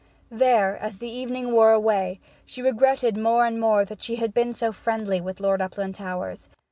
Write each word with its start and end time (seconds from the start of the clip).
There, 0.31 0.77
as 0.77 0.97
the 0.97 1.11
evening 1.11 1.51
wore 1.51 1.73
away, 1.73 2.19
she 2.43 2.63
regretted 2.63 3.15
more 3.15 3.45
and 3.45 3.59
more 3.61 3.85
that 3.85 4.01
she 4.01 4.15
had 4.15 4.33
been 4.33 4.51
so 4.51 4.71
friendly 4.71 5.21
with 5.21 5.39
Lord 5.39 5.61
Uplandtowers. 5.61 6.49